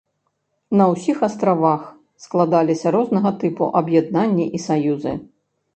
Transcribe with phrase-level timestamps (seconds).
[0.79, 1.83] На ўсіх астравах
[2.25, 5.13] складаліся рознага тыпу аб'яднанні і саюзы.